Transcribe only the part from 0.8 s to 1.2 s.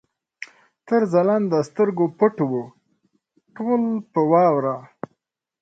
تر